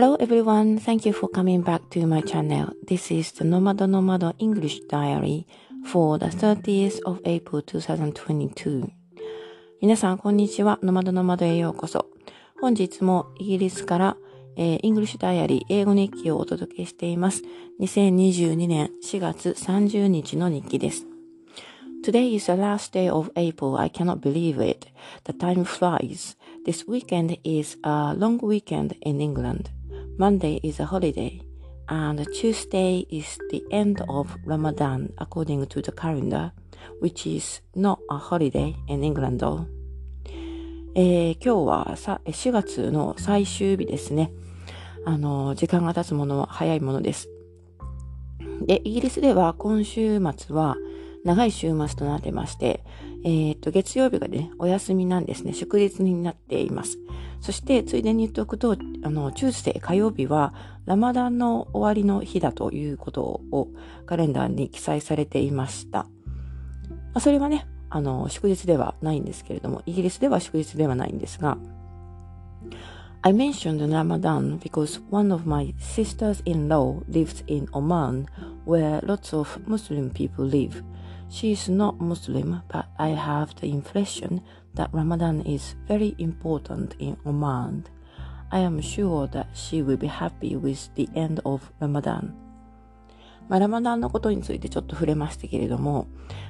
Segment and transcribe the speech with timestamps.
[0.00, 2.72] Hello everyone, thank you for coming back to my channel.
[2.86, 5.44] This is the Nomad Nomad English Diary
[5.86, 8.86] for the 30th of April 2022.
[9.80, 10.78] 皆さん、こんにちは。
[10.84, 12.06] ノマドノマドへようこそ。
[12.60, 14.16] 本日もイギリスから、
[14.56, 17.42] えー、イングリッシュダイアリー英語日記をお届けしています。
[17.80, 21.06] 2022年4月30日の日記です。
[22.04, 23.76] Today is the last day of April.
[23.76, 24.86] I cannot believe it.
[25.24, 26.36] The time flies.
[26.64, 29.76] This weekend is a long weekend in England.
[30.18, 31.40] Monday is a holiday.
[31.88, 36.50] And Tuesday is the end of Ramadan according to the calendar,
[36.98, 39.66] which is not a holiday in England.
[40.96, 44.32] えー、今日はさ4月の最終日ですね。
[45.06, 47.28] あの、時間が経つものは早いものです。
[48.66, 50.76] で、イギリスでは今週末は
[51.28, 52.82] 長い週末となってまして、
[53.22, 55.52] えっ、と、月曜日がね、お休みなんですね。
[55.52, 56.98] 祝日になっています。
[57.42, 60.54] そして、ついでに言っておくと、あの、中世火曜日は、
[60.86, 63.68] ラマダンの終わりの日だということを
[64.06, 66.04] カレンダーに記載されていました。
[66.04, 66.08] ま
[67.16, 71.58] あ、それはね、あの、祝日ではないんですけれども、イギリスでは祝日ではないんですが、
[73.20, 78.28] I mentioned Ramadan because one of my sisters-in-law lives in Oman,
[78.64, 80.82] where lots of Muslim people live.
[81.30, 84.40] She is not Muslim, but I have the impression
[84.74, 87.84] that Ramadan is very important in Oman.
[88.50, 92.32] I am sure that she will be happy with the end of Ramadan.
[93.48, 96.06] まあ、ラマダンのことについてちょっと触れましたけれども、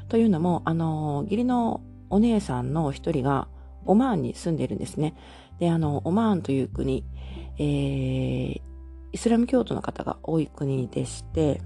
[0.09, 3.49] というのも、あの、義理のお姉さんの一人が
[3.85, 5.15] オマーンに住んでいるんですね。
[5.59, 7.05] で、あの、オマーンという国、
[7.59, 8.61] えー、
[9.13, 11.61] イスラム教徒の方が多い国でして、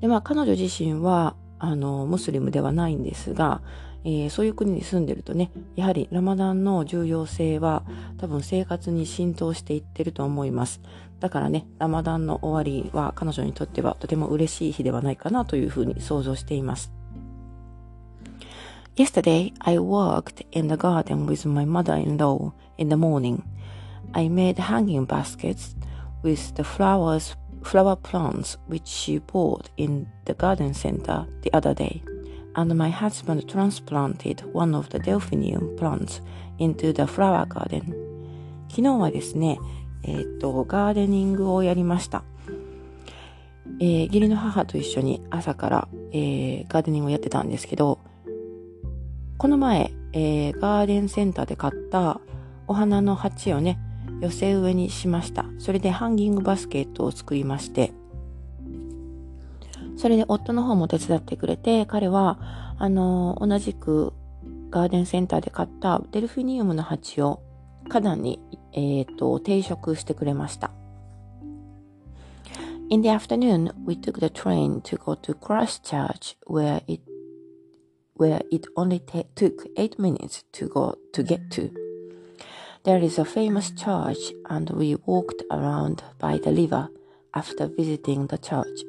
[0.00, 3.62] で、まあ、彼女自身は、あの、ムスリムではないんですが、
[4.04, 7.84] えー、そういう国に住んでるとね、やはりラマダンの重要性は
[8.18, 10.82] 多分生活に浸透していってると思います。
[11.20, 16.92] だからね、ラマダンの終わりは彼女にとってはとても嬉しい日ではないかなというふうに想像しています。
[18.96, 23.42] Yesterday, I walked in the garden with my mother-in-law in the morning.
[24.12, 25.74] I made hanging baskets
[26.22, 32.02] with the flowers flower plants which she bought in the garden center the other day,
[32.54, 36.20] and my husband transplanted one of the delphinium plants
[36.58, 37.94] into the flower garden.
[38.68, 39.58] 昨日はですね、
[40.02, 42.24] えっ、と、ガーデニングをやりました。
[43.80, 47.98] えー、義理の母と一緒に朝から、えー、ガーデニングをやってたんですけど、
[49.38, 52.20] この前、えー、ガーデンセンターで買った
[52.66, 53.78] お花の鉢をね、
[54.24, 55.44] 寄せ植えにしました。
[55.58, 57.92] それでハンギングバスケットを作りまして、
[59.96, 64.12] それで夫の方も手伝ってくれて、彼は、あの、同じく
[64.70, 67.42] ガーデンセンターで買ったデルフィニウムの鉢を
[67.88, 68.40] 花壇に、
[68.72, 70.70] えっ、ー、と、定食してくれました。
[72.90, 77.02] In the afternoon, we took the train to go to Christchurch, where it
[78.16, 79.00] where it only
[79.34, 81.83] took eight minutes to go to get to.
[82.84, 86.90] There is a famous church, and we walked around by the river
[87.32, 88.84] after visiting the church.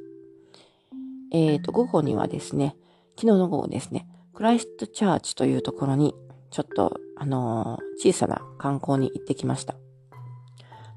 [1.32, 2.76] えっ、と、午後にはですね、
[3.16, 6.14] 昨日の午後ですね、クライストチャーチというところに、
[6.52, 9.76] ちょっと、あのー、小さな観光に行ってきました。
[9.76, 9.80] と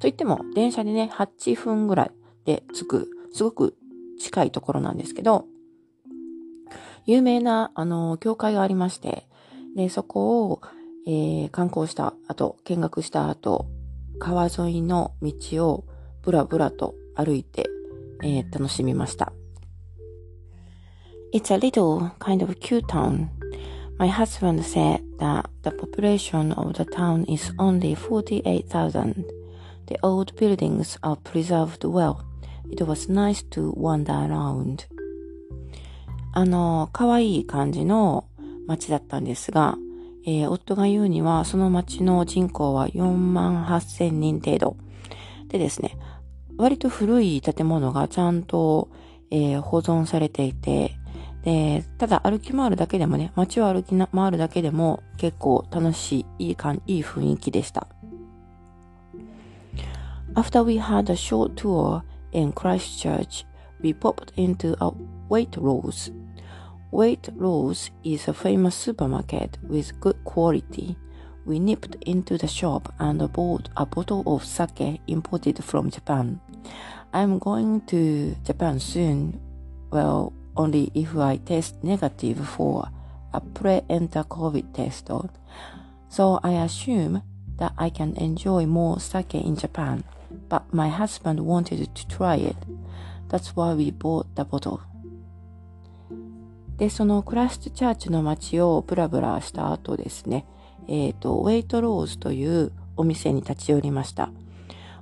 [0.00, 2.10] 言っても、電車でね、8分ぐらい
[2.46, 3.76] で着く、すごく
[4.18, 5.44] 近いところなんですけど、
[7.06, 9.28] 有名な、あのー、教会がありまして、
[9.76, 10.60] で、そこを、
[11.10, 13.66] えー、観光した後、見学した後、
[14.18, 15.84] 川沿いの道を
[16.20, 17.64] ブラブラと歩いて、
[18.22, 19.32] えー、楽しみました。
[21.32, 23.28] It's a little kind of cute town.
[23.98, 29.24] My husband said that the population of the town is only 48,000.
[29.86, 32.18] The old buildings are preserved well.
[32.70, 34.80] It was nice to wander around.
[36.34, 38.26] あの、可愛い感じの
[38.66, 39.78] 街だったんですが、
[40.28, 44.76] えー、夫が言うには、その町の人口は4万8000人程度。
[45.48, 45.96] でですね、
[46.58, 48.90] 割と古い建物がちゃんと、
[49.30, 50.92] えー、保存されていて、
[51.44, 57.88] で、ただ歩き回るだけでもね、街を歩き回るだけでも結構楽しい、いい感、いい雰囲気でした。
[60.34, 62.02] After we had a short tour
[62.32, 63.46] in Christchurch,
[63.80, 64.92] we popped into a
[65.30, 66.12] Waitrose
[66.92, 70.96] Waitrose is a famous supermarket with good quality.
[71.44, 76.40] We nipped into the shop and bought a bottle of sake imported from Japan.
[77.12, 79.40] I'm going to Japan soon.
[79.90, 82.88] Well, only if I test negative for
[83.32, 85.10] a pre-enter COVID test.
[86.08, 87.22] So I assume
[87.58, 90.04] that I can enjoy more sake in Japan.
[90.48, 92.56] but my husband wanted to try it.
[93.28, 94.82] That's why we bought the bottle.
[96.78, 100.46] で、そのクラストチャーチの街をブラブラした後ですね、
[100.86, 104.30] えっ、ー、と、ウェイトローズというお店に立ち寄りました。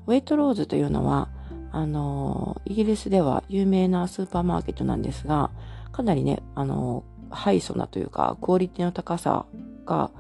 [0.07, 1.29] ウェイトローズというのは、
[1.73, 5.51] あの、イギリスでは有名なスーパーマーケットなんですが、
[5.93, 9.45] かなりね、あの、ハイソなというか、クオリティの高さ
[9.85, 10.11] が、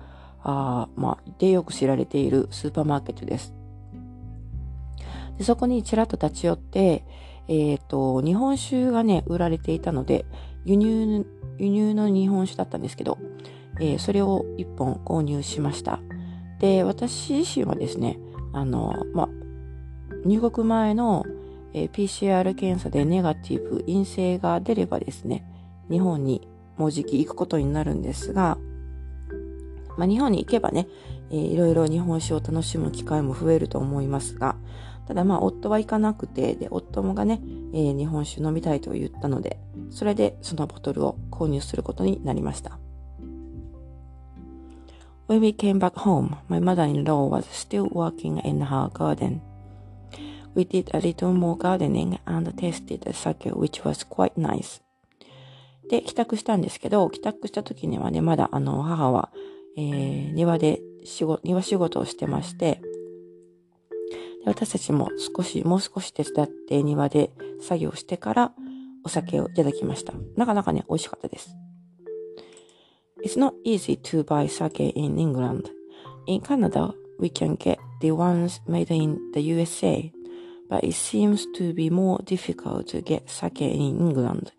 [0.43, 3.55] あまあ、でよく知られているスーパーマーケットです。
[5.38, 7.05] でそこにちらっと立ち寄って、
[7.49, 10.26] えっ、ー、と、日本酒がね、売られていたので、
[10.67, 11.25] 輸入、
[11.59, 13.19] 輸入の日本酒だったんですけど、
[13.81, 16.01] えー、それを1本購入しました。
[16.59, 18.19] で、私自身はですね、
[18.53, 19.29] あの、ま、
[20.25, 21.25] 入国前の、
[21.73, 25.45] えー、PCR 検査でネガティブ、陰性が出ればですね、
[25.89, 28.59] 日本にもうじき行くことになるんですが、
[29.97, 30.89] ま、日本に行けばね、
[31.31, 34.57] えー、いろいろ日本酒を楽しむ機会も増えると思いますが、
[35.06, 37.41] ただまあ夫は行かなくて、で、夫もがね、
[37.73, 39.58] えー、日本酒飲みたいと言ったので、
[39.91, 42.79] それでそのボトルを購入することになりました。
[45.29, 49.41] When we came back home, my mother-in-law was still working in her garden.
[50.55, 54.81] We did a little more gardening and tasted the sake, which was quite nice.
[55.88, 59.31] で、帰宅したんですけど、帰宅した時にはね、まだあの、母は、
[59.76, 62.81] えー、庭で仕事、庭仕事をしてまして、
[64.46, 68.52] 私たちも少し、もう少し手伝って庭で作業してから
[69.04, 70.14] お酒をいただきました。
[70.37, 71.50] なかなかね、美味しかったです。
[73.25, 75.64] It's not easy to buy sake in England.
[76.26, 80.12] In Canada, we can get the ones made in the USA,
[80.70, 84.52] but it seems to be more difficult to get sake in England,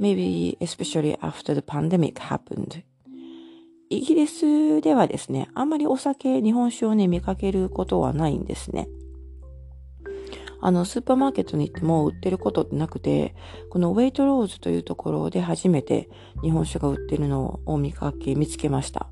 [0.00, 2.82] maybe especially after the pandemic happened.
[3.90, 8.88] イギリスではですね、あんまりお酒、日本酒をね、見かけることはないんですね。
[10.60, 13.34] あの、スーパーマーケットに行っても売ってることってなくて、
[13.70, 16.08] このウェイトローズというところで初めて
[16.42, 19.08] 日本酒が売ってるのを見かけ、見つけました。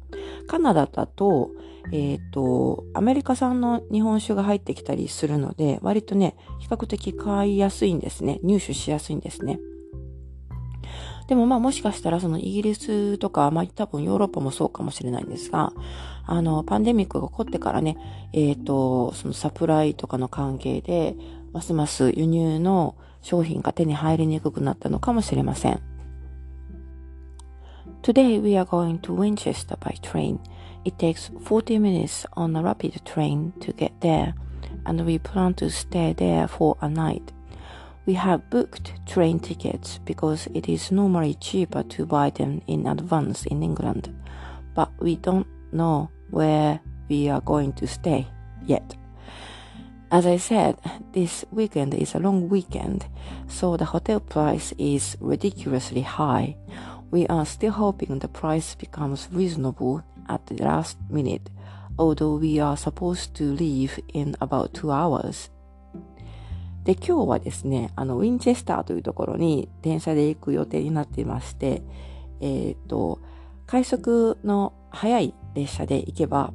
[0.47, 1.51] カナダだと、
[1.93, 8.41] えっ、ー、と、アメリカ産の日本酒が入ってきたりするので、割とね、比較的買いやすいんですね。
[8.43, 9.61] 入手しやすいんですね。
[11.29, 15.73] でもまあもしかしたらそのイギリスとか、まあ多分ヨーロッパもそうかもしれないんですが、
[16.25, 17.97] あの、パンデミックが起こってからね、
[18.33, 21.17] えっ、ー、と、そのサプライとかの関係で、
[21.56, 25.81] ますます輸入の商品が手に入りにくくなったのかもしれません。
[28.02, 30.40] Today we are going to Winchester by train.
[30.84, 34.34] It takes 40 minutes on a rapid train to get there,
[34.86, 37.31] and we plan to stay there for a night.
[38.08, 43.46] We have booked train tickets because it is normally cheaper to buy them in advance
[43.46, 44.10] in England,
[44.74, 48.28] but we don't know where we are going to stay
[48.66, 48.96] yet.
[50.12, 50.78] As I said,
[51.13, 53.06] this weekend is a long weekend,
[53.48, 56.58] so the hotel price is ridiculously high.
[57.12, 61.50] We are still hoping the price becomes reasonable at the last minute,
[61.98, 65.50] although we are supposed to leave in about two hours.
[66.84, 71.84] で、今日はですね、あの、ウィンチェスターというところに電車で行く予定になっていまして、
[72.40, 73.19] えっ、ー、と、
[73.68, 76.53] 快速の早い列車で行けば、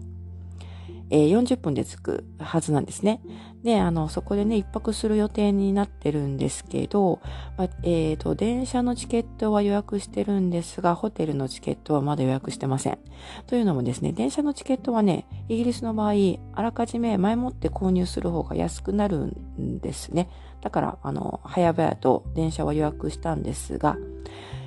[1.11, 3.21] えー、40分で着くはずなんですね。
[3.63, 7.19] で、あの、そこでね、一泊する予定になってるんですけど、
[7.57, 12.97] ま、えっ、ー、と、電車のチケットは予約してるんですが、ホテルのチケットはまだ予約してません。
[13.45, 16.13] というのもですね、電車のチケットはね、イギリスの場合、
[16.53, 19.17] あらかじめ前もって購入する方が安くなる
[19.59, 20.29] んですね。
[20.61, 23.97] だから、あの、早々と電車は予約したんですが、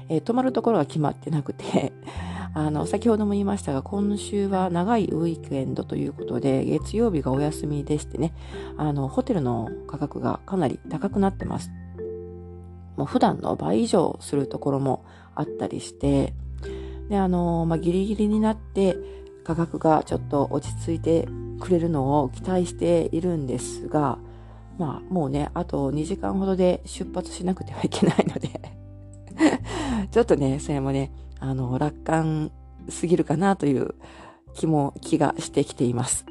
[0.09, 1.93] えー、泊まるところが決まってなくて、
[2.55, 8.33] あの、先ほども言いましたが、今週は長いウィークエンドということで、月曜日がお休みでしてね、
[8.77, 11.71] あの、ホテルの価格がかなり高くなってます。
[12.97, 16.33] もう普段の倍以上するところもあったりして、
[17.09, 18.97] で、あの、まあ、ギリギリになって
[19.43, 21.29] 価格がちょっと落ち着いて
[21.61, 24.19] くれるのを期待しているんですが、
[24.79, 28.74] まあ、もうね、あと2時間ほどで出発しなくてはいけないので
[30.11, 31.11] ちょっとね、それもね、
[31.41, 32.51] あの、楽観
[32.89, 33.95] すぎるかなという
[34.55, 36.27] 気も、気がしてきています。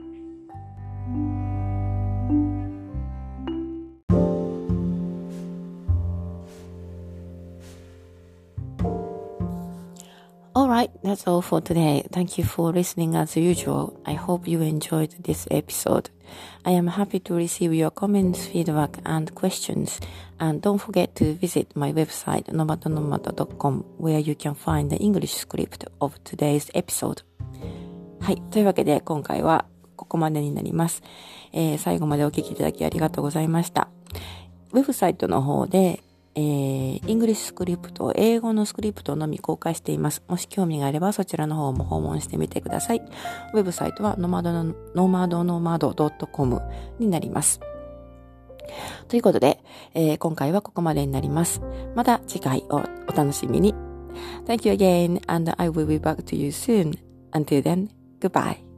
[10.63, 12.07] Alright, that's all for today.
[12.13, 13.99] Thank you for listening as usual.
[14.05, 16.09] I hope you enjoyed this episode.
[16.63, 19.99] I am happy to receive your comments, feedback, and questions.
[20.39, 25.83] And don't forget to visit my website, nomadonomad.com where you can find the English script
[25.99, 27.23] of today's episode.
[28.21, 28.41] はい。
[28.49, 29.65] というわけで、今回は
[29.97, 31.03] ここまでになります。
[31.51, 33.89] えー、最後までお聞きいただきありがとうございました。
[34.71, 36.01] ウェブサイトの方で、
[36.35, 40.23] えー、 English script、英語のスクリプトのみ公開しています。
[40.27, 43.01] もし興味があればそちらの方も訪問してみてください。
[43.53, 46.61] ウェブサイトはノマドの、ノマドノマド .com
[46.99, 47.59] になります。
[49.07, 49.59] ということで、
[49.93, 51.61] えー、今回はここまでになります。
[51.95, 53.75] また次回をお楽しみに。
[54.45, 56.93] Thank you again and I will be back to you soon.
[57.31, 58.72] Until then, goodbye.